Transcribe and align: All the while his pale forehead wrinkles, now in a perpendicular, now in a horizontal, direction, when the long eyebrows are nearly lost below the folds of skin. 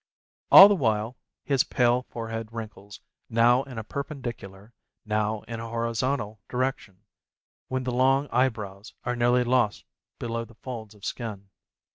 All 0.51 0.67
the 0.67 0.73
while 0.73 1.15
his 1.43 1.63
pale 1.63 2.01
forehead 2.09 2.49
wrinkles, 2.51 3.01
now 3.29 3.61
in 3.61 3.77
a 3.77 3.83
perpendicular, 3.83 4.73
now 5.05 5.41
in 5.41 5.59
a 5.59 5.69
horizontal, 5.69 6.41
direction, 6.49 7.03
when 7.67 7.83
the 7.83 7.91
long 7.91 8.27
eyebrows 8.31 8.95
are 9.03 9.15
nearly 9.15 9.43
lost 9.43 9.85
below 10.17 10.43
the 10.43 10.55
folds 10.55 10.95
of 10.95 11.05
skin. 11.05 11.51